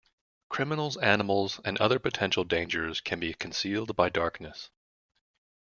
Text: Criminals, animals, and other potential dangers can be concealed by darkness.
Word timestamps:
Criminals, 0.49 0.97
animals, 0.97 1.59
and 1.63 1.77
other 1.77 1.99
potential 1.99 2.43
dangers 2.43 3.01
can 3.01 3.19
be 3.19 3.35
concealed 3.35 3.95
by 3.95 4.09
darkness. 4.09 4.71